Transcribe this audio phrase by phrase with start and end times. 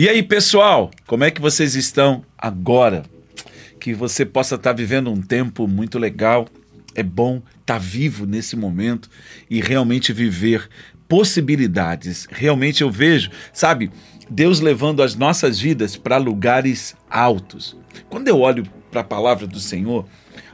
[0.00, 3.02] E aí, pessoal, como é que vocês estão agora?
[3.80, 6.46] Que você possa estar vivendo um tempo muito legal.
[6.94, 9.10] É bom estar vivo nesse momento
[9.50, 10.68] e realmente viver
[11.08, 12.28] possibilidades.
[12.30, 13.90] Realmente eu vejo, sabe,
[14.30, 17.76] Deus levando as nossas vidas para lugares altos.
[18.08, 18.62] Quando eu olho
[18.92, 20.06] para a palavra do Senhor,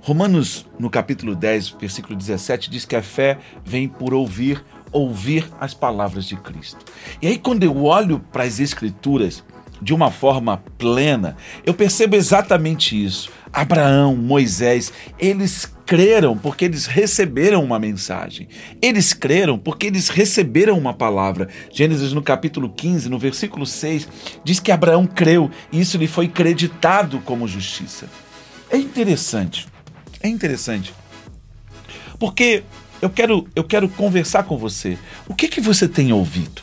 [0.00, 5.74] Romanos, no capítulo 10, versículo 17, diz que a fé vem por ouvir ouvir as
[5.74, 6.84] palavras de Cristo.
[7.20, 9.42] E aí, quando eu olho para as Escrituras
[9.80, 13.30] de uma forma plena, eu percebo exatamente isso.
[13.52, 18.48] Abraão, Moisés, eles creram porque eles receberam uma mensagem.
[18.82, 21.48] Eles creram porque eles receberam uma palavra.
[21.72, 24.08] Gênesis no capítulo 15, no versículo 6,
[24.44, 28.06] diz que Abraão creu e isso lhe foi creditado como justiça.
[28.70, 29.66] É interessante.
[30.20, 30.92] É interessante.
[32.18, 32.64] Porque
[33.00, 34.98] eu quero, eu quero conversar com você.
[35.28, 36.62] O que, que você tem ouvido?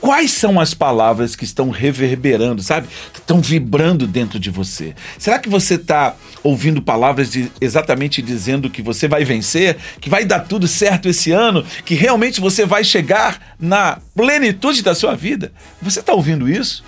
[0.00, 2.86] Quais são as palavras que estão reverberando, sabe?
[3.12, 4.94] Que estão vibrando dentro de você?
[5.18, 10.24] Será que você está ouvindo palavras de, exatamente dizendo que você vai vencer, que vai
[10.24, 15.52] dar tudo certo esse ano, que realmente você vai chegar na plenitude da sua vida?
[15.82, 16.84] Você está ouvindo isso?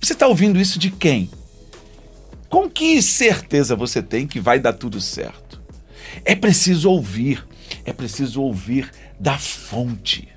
[0.00, 1.28] Você está ouvindo isso de quem?
[2.48, 5.60] Com que certeza você tem que vai dar tudo certo?
[6.24, 7.44] É preciso ouvir
[7.84, 10.28] é preciso ouvir da fonte.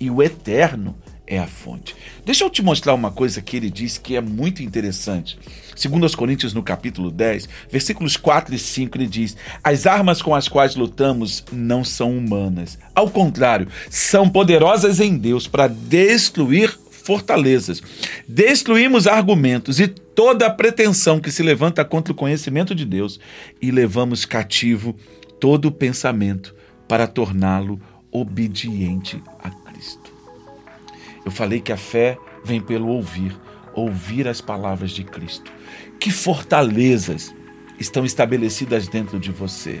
[0.00, 1.94] E o eterno é a fonte.
[2.24, 5.38] Deixa eu te mostrar uma coisa que ele diz que é muito interessante.
[5.76, 10.34] Segundo os Coríntios no capítulo 10, versículos 4 e 5, ele diz: "As armas com
[10.34, 12.78] as quais lutamos não são humanas.
[12.94, 17.82] Ao contrário, são poderosas em Deus para destruir fortalezas.
[18.26, 23.20] Destruímos argumentos e toda pretensão que se levanta contra o conhecimento de Deus
[23.62, 24.94] e levamos cativo
[25.40, 26.54] todo o pensamento
[26.86, 30.12] para torná-lo obediente a Cristo.
[31.24, 33.36] Eu falei que a fé vem pelo ouvir,
[33.74, 35.52] ouvir as palavras de Cristo.
[36.00, 37.34] Que fortalezas
[37.78, 39.80] estão estabelecidas dentro de você?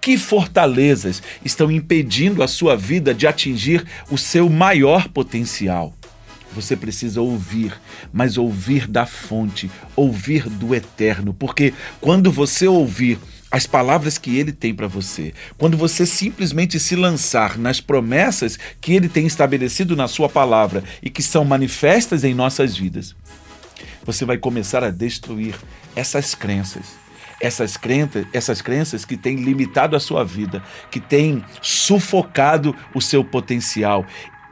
[0.00, 5.94] Que fortalezas estão impedindo a sua vida de atingir o seu maior potencial?
[6.54, 7.74] Você precisa ouvir,
[8.12, 13.18] mas ouvir da fonte, ouvir do eterno, porque quando você ouvir
[13.54, 18.92] as palavras que ele tem para você, quando você simplesmente se lançar nas promessas que
[18.92, 23.14] ele tem estabelecido na sua palavra e que são manifestas em nossas vidas,
[24.04, 25.54] você vai começar a destruir
[25.94, 26.96] essas crenças.
[27.40, 30.60] Essas crenças, essas crenças que têm limitado a sua vida,
[30.90, 34.04] que têm sufocado o seu potencial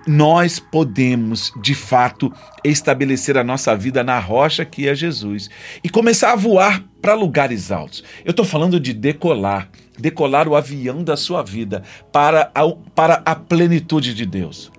[0.07, 2.33] nós podemos, de fato,
[2.65, 5.49] estabelecer a nossa vida na rocha que é Jesus
[5.83, 8.03] e começar a voar para lugares altos.
[8.25, 9.69] Eu estou falando de decolar,
[9.99, 14.71] decolar o avião da sua vida para a, para a plenitude de Deus.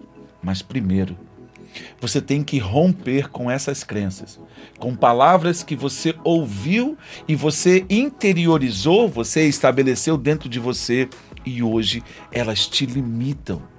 [0.41, 1.17] Mas primeiro,
[1.99, 4.39] você tem que romper com essas crenças,
[4.77, 6.97] com palavras que você ouviu
[7.27, 11.09] e você interiorizou, você estabeleceu dentro de você
[11.45, 13.72] e hoje elas te limitam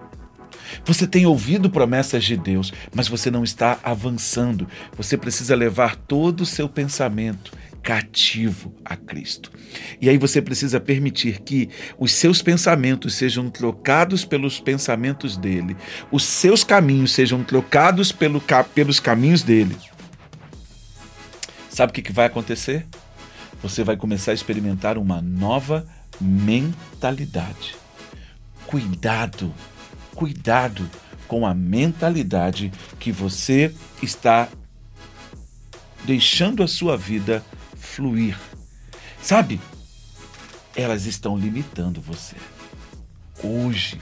[0.85, 4.67] você tem ouvido promessas de Deus, mas você não está avançando.
[4.97, 7.53] Você precisa levar todo o seu pensamento
[7.85, 9.53] cativo a Cristo.
[10.01, 11.69] E aí você precisa permitir que
[11.99, 15.77] os seus pensamentos sejam trocados pelos pensamentos dele,
[16.11, 18.43] os seus caminhos sejam trocados pelo,
[18.75, 19.77] pelos caminhos dele.
[21.69, 22.87] Sabe o que vai acontecer?
[23.63, 25.87] Você vai começar a experimentar uma nova
[26.21, 27.77] mentalidade.
[28.67, 29.53] Cuidado
[30.15, 30.89] cuidado
[31.27, 34.49] com a mentalidade que você está
[36.05, 37.45] deixando a sua vida
[37.77, 38.39] fluir.
[39.21, 39.61] Sabe?
[40.77, 42.37] Elas estão limitando você.
[43.43, 44.01] Hoje,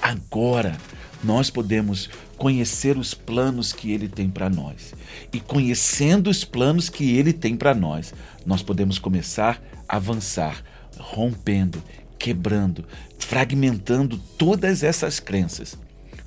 [0.00, 0.76] agora,
[1.22, 4.94] nós podemos conhecer os planos que ele tem para nós.
[5.32, 8.12] E conhecendo os planos que ele tem para nós,
[8.44, 10.62] nós podemos começar a avançar,
[10.98, 11.82] rompendo
[12.24, 12.86] quebrando,
[13.18, 15.76] fragmentando todas essas crenças,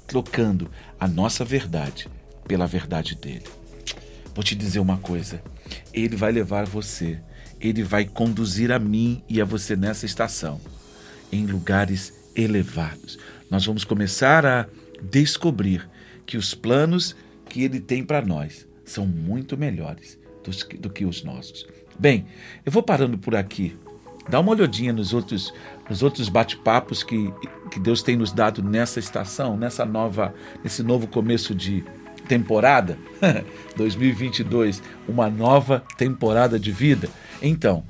[0.06, 0.70] trocando
[1.00, 2.08] a nossa verdade
[2.48, 3.46] pela verdade dele.
[4.36, 5.42] Vou te dizer uma coisa:
[5.92, 7.20] ele vai levar você,
[7.60, 10.62] ele vai conduzir a mim e a você nessa estação
[11.32, 13.18] em lugares elevados.
[13.50, 14.68] Nós vamos começar a
[15.02, 15.90] descobrir
[16.28, 17.16] que os planos
[17.50, 20.16] que ele tem para nós são muito melhores
[20.80, 21.66] do que os nossos.
[21.98, 22.28] Bem,
[22.64, 23.76] eu vou parando por aqui.
[24.30, 25.54] Dá uma olhadinha nos outros,
[25.90, 27.34] nos outros bate-papos que,
[27.72, 31.84] que Deus tem nos dado nessa estação, nessa nova, nesse novo começo de
[32.28, 32.98] temporada
[33.76, 37.10] 2022, uma nova temporada de vida.
[37.42, 37.84] Então,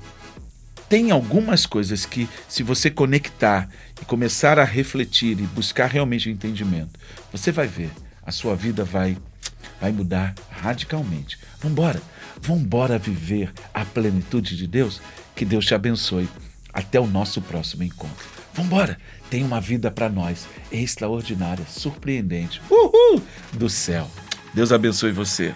[0.88, 3.68] tem algumas coisas que, se você conectar
[4.00, 6.98] e começar a refletir e buscar realmente o entendimento,
[7.30, 7.90] você vai ver,
[8.24, 9.18] a sua vida vai,
[9.80, 11.38] vai mudar radicalmente.
[11.60, 12.00] Vambora,
[12.40, 15.00] vambora viver a plenitude de Deus.
[15.34, 16.28] Que Deus te abençoe.
[16.72, 18.26] Até o nosso próximo encontro.
[18.54, 18.98] Vambora,
[19.30, 22.60] tem uma vida para nós extraordinária, surpreendente.
[22.70, 23.22] Uhul!
[23.52, 24.10] Do céu.
[24.54, 25.54] Deus abençoe você.